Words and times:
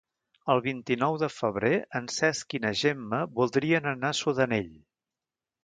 El 0.53 0.61
vint-i-nou 0.67 1.17
de 1.23 1.29
febrer 1.33 1.71
en 2.01 2.09
Cesc 2.15 2.57
i 2.59 2.63
na 2.65 2.73
Gemma 2.81 3.21
voldrien 3.39 3.93
anar 3.95 4.13
a 4.15 4.19
Sudanell. 4.25 4.77